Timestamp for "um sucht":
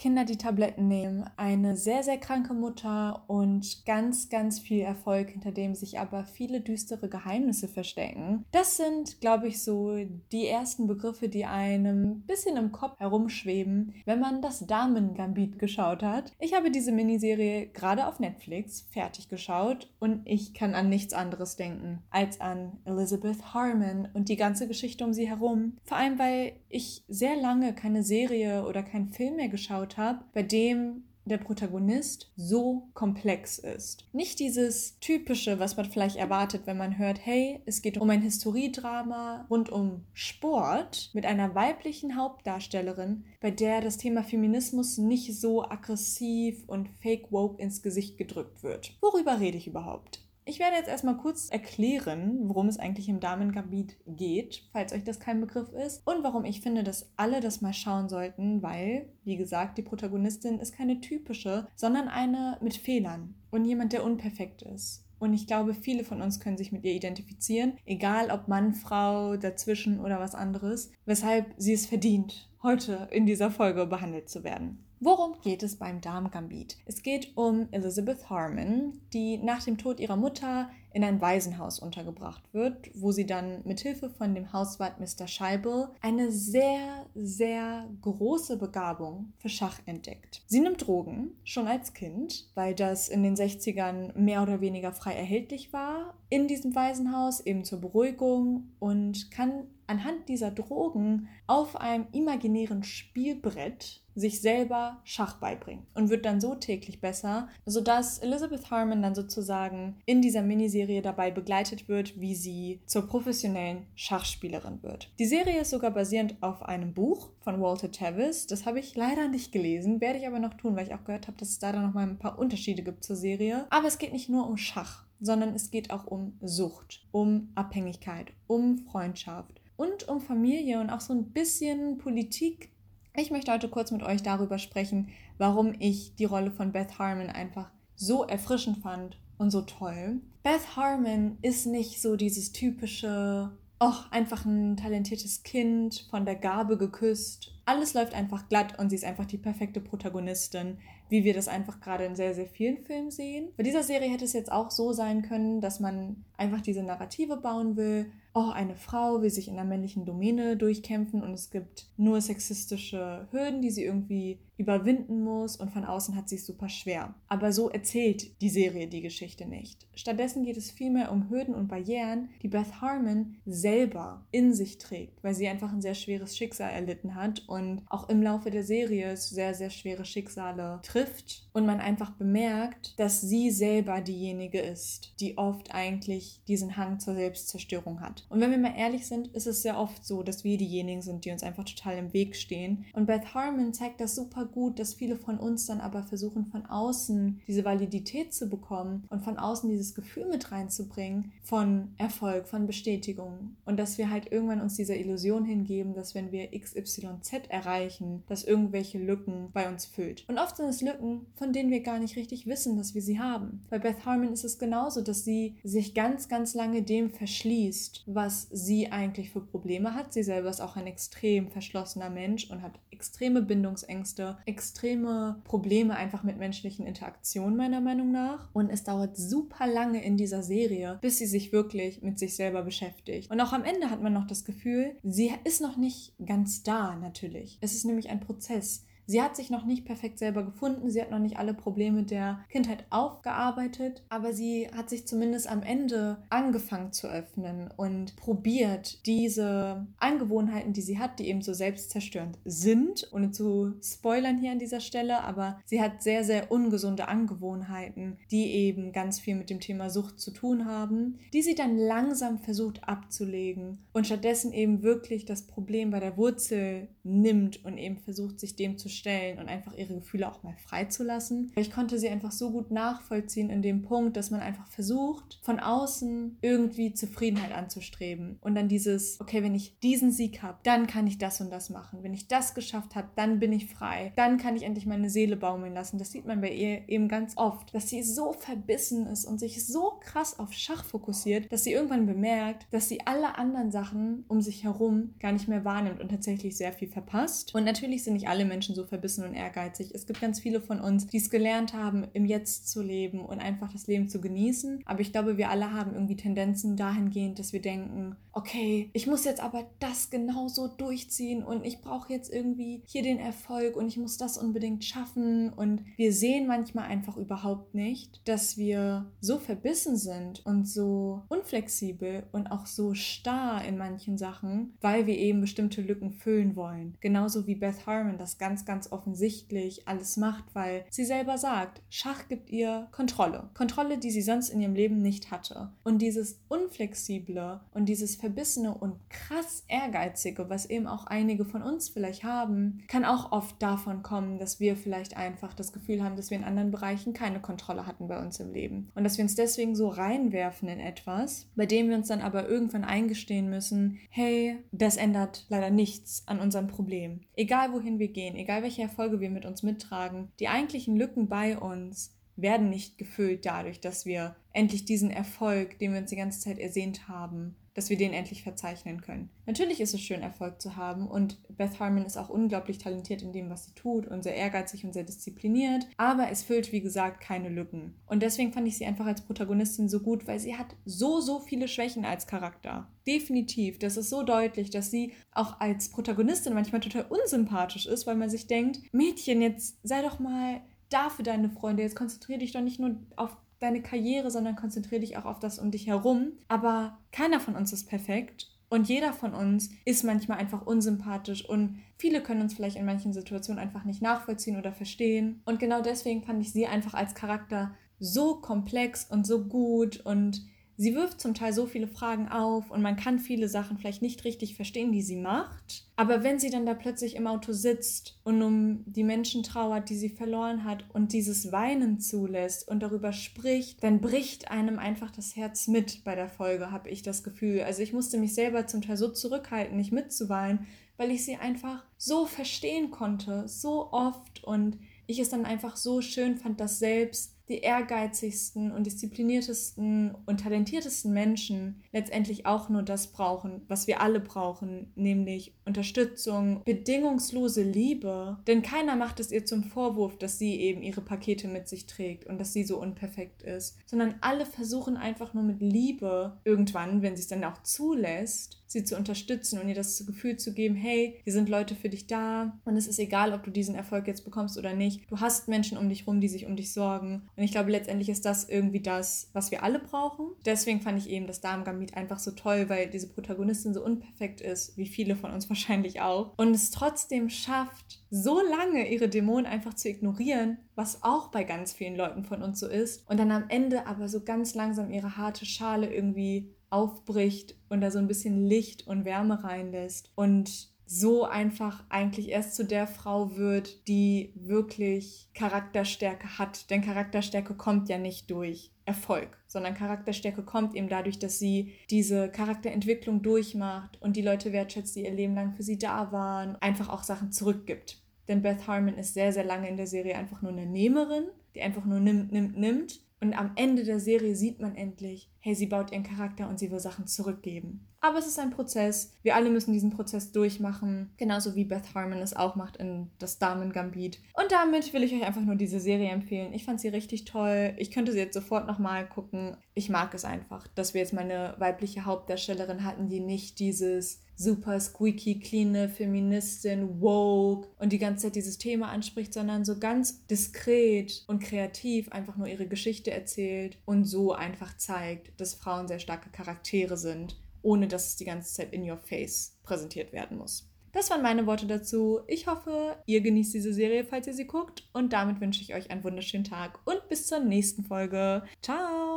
126.06-127.06